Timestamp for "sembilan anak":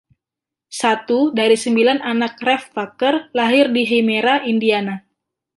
1.63-2.33